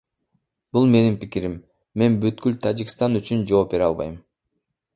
Бул 0.77 0.87
менин 0.93 1.17
пикирим, 1.23 1.57
мен 2.03 2.17
бүткүл 2.23 2.57
Тажикстан 2.65 3.21
үчүн 3.21 3.47
жооп 3.53 3.71
бере 3.77 3.87
албайм. 3.91 4.17